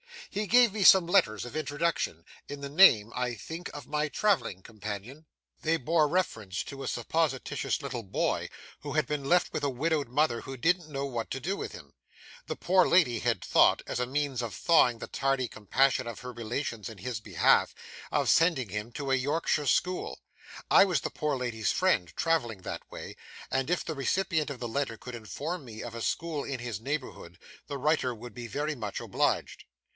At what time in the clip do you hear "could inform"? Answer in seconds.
24.97-25.65